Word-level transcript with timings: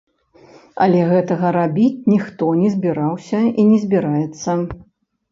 Але 0.83 1.01
гэтага 1.09 1.49
рабіць 1.57 2.05
ніхто 2.13 2.47
не 2.61 2.71
збіраўся 2.75 3.41
і 3.61 3.65
не 3.73 3.77
збіраецца. 3.83 4.57